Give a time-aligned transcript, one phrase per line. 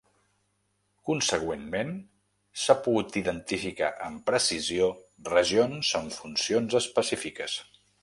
[1.09, 1.91] Consegüentment
[2.63, 4.91] s’ha pogut identificar amb precisió
[5.31, 7.65] regions amb funcions especifiques.